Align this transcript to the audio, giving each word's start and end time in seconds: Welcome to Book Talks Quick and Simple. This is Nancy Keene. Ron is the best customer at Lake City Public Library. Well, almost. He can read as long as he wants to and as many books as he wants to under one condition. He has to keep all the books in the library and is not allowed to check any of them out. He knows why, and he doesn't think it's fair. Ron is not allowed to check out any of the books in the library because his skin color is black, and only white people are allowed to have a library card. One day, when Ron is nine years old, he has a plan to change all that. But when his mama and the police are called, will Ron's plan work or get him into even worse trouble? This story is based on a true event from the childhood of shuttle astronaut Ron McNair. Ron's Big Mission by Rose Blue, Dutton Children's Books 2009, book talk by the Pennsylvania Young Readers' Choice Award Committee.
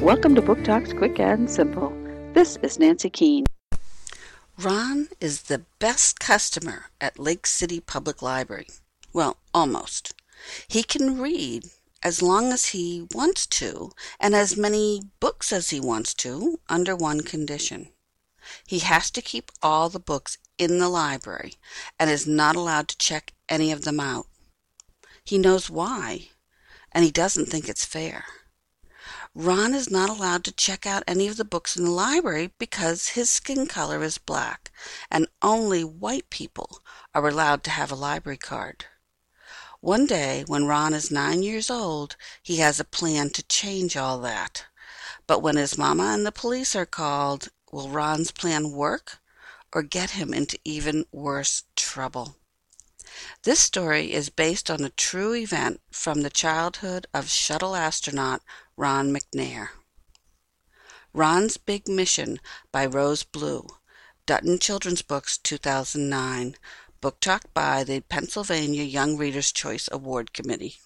Welcome 0.00 0.34
to 0.34 0.42
Book 0.42 0.62
Talks 0.62 0.92
Quick 0.92 1.18
and 1.18 1.50
Simple. 1.50 1.90
This 2.34 2.58
is 2.62 2.78
Nancy 2.78 3.08
Keene. 3.08 3.46
Ron 4.58 5.08
is 5.20 5.44
the 5.44 5.64
best 5.78 6.20
customer 6.20 6.90
at 7.00 7.18
Lake 7.18 7.46
City 7.46 7.80
Public 7.80 8.20
Library. 8.20 8.68
Well, 9.14 9.38
almost. 9.54 10.14
He 10.68 10.82
can 10.82 11.18
read 11.18 11.70
as 12.02 12.20
long 12.20 12.52
as 12.52 12.66
he 12.66 13.08
wants 13.14 13.46
to 13.46 13.90
and 14.20 14.34
as 14.34 14.54
many 14.56 15.00
books 15.18 15.50
as 15.50 15.70
he 15.70 15.80
wants 15.80 16.12
to 16.14 16.60
under 16.68 16.94
one 16.94 17.22
condition. 17.22 17.88
He 18.66 18.80
has 18.80 19.10
to 19.12 19.22
keep 19.22 19.50
all 19.62 19.88
the 19.88 19.98
books 19.98 20.36
in 20.58 20.78
the 20.78 20.90
library 20.90 21.54
and 21.98 22.10
is 22.10 22.26
not 22.26 22.54
allowed 22.54 22.88
to 22.88 22.98
check 22.98 23.32
any 23.48 23.72
of 23.72 23.84
them 23.84 23.98
out. 23.98 24.26
He 25.24 25.38
knows 25.38 25.70
why, 25.70 26.28
and 26.92 27.02
he 27.02 27.10
doesn't 27.10 27.46
think 27.46 27.68
it's 27.68 27.84
fair. 27.84 28.24
Ron 29.38 29.74
is 29.74 29.90
not 29.90 30.08
allowed 30.08 30.44
to 30.44 30.50
check 30.50 30.86
out 30.86 31.04
any 31.06 31.28
of 31.28 31.36
the 31.36 31.44
books 31.44 31.76
in 31.76 31.84
the 31.84 31.90
library 31.90 32.54
because 32.56 33.08
his 33.08 33.28
skin 33.28 33.66
color 33.66 34.02
is 34.02 34.16
black, 34.16 34.70
and 35.10 35.28
only 35.42 35.84
white 35.84 36.30
people 36.30 36.80
are 37.14 37.28
allowed 37.28 37.62
to 37.64 37.70
have 37.70 37.92
a 37.92 37.96
library 37.96 38.38
card. 38.38 38.86
One 39.82 40.06
day, 40.06 40.44
when 40.46 40.64
Ron 40.64 40.94
is 40.94 41.10
nine 41.10 41.42
years 41.42 41.68
old, 41.68 42.16
he 42.42 42.56
has 42.56 42.80
a 42.80 42.84
plan 42.84 43.28
to 43.28 43.42
change 43.42 43.94
all 43.94 44.18
that. 44.20 44.64
But 45.26 45.42
when 45.42 45.56
his 45.56 45.76
mama 45.76 46.14
and 46.14 46.24
the 46.24 46.32
police 46.32 46.74
are 46.74 46.86
called, 46.86 47.50
will 47.70 47.90
Ron's 47.90 48.30
plan 48.30 48.72
work 48.72 49.18
or 49.70 49.82
get 49.82 50.12
him 50.12 50.32
into 50.32 50.58
even 50.64 51.04
worse 51.12 51.64
trouble? 51.76 52.36
This 53.42 53.60
story 53.60 54.14
is 54.14 54.30
based 54.30 54.70
on 54.70 54.82
a 54.82 54.90
true 54.90 55.34
event 55.34 55.82
from 55.90 56.22
the 56.22 56.30
childhood 56.30 57.06
of 57.12 57.28
shuttle 57.28 57.76
astronaut 57.76 58.42
Ron 58.78 59.10
McNair. 59.10 59.68
Ron's 61.14 61.56
Big 61.56 61.88
Mission 61.88 62.38
by 62.70 62.84
Rose 62.84 63.22
Blue, 63.22 63.66
Dutton 64.26 64.58
Children's 64.58 65.00
Books 65.00 65.38
2009, 65.38 66.56
book 67.00 67.18
talk 67.18 67.54
by 67.54 67.84
the 67.84 68.00
Pennsylvania 68.00 68.82
Young 68.82 69.16
Readers' 69.16 69.50
Choice 69.50 69.88
Award 69.90 70.34
Committee. 70.34 70.76